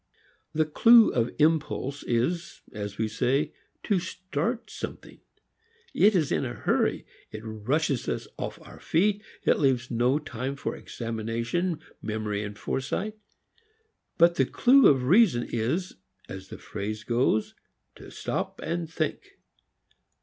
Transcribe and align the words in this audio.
The 0.53 0.65
clew 0.65 1.13
of 1.13 1.29
impulse 1.37 2.01
is, 2.01 2.61
as 2.71 2.97
we 2.97 3.07
say, 3.07 3.53
to 3.83 3.99
start 3.99 4.71
something. 4.71 5.19
It 5.93 6.15
is 6.15 6.31
in 6.31 6.43
a 6.43 6.55
hurry. 6.55 7.05
It 7.29 7.43
rushes 7.45 8.09
us 8.09 8.27
off 8.35 8.59
our 8.63 8.79
feet. 8.79 9.21
It 9.45 9.59
leaves 9.59 9.91
no 9.91 10.17
time 10.17 10.55
for 10.55 10.75
examination, 10.75 11.81
memory 12.01 12.41
and 12.43 12.57
foresight. 12.57 13.15
But 14.17 14.37
the 14.37 14.45
clew 14.47 14.87
of 14.87 15.03
reason 15.03 15.47
is, 15.47 15.97
as 16.27 16.47
the 16.47 16.57
phrase 16.57 17.03
also 17.03 17.07
goes, 17.09 17.55
to 17.97 18.09
stop 18.09 18.59
and 18.63 18.89
think. 18.89 19.37